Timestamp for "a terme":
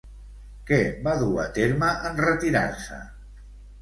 1.45-1.91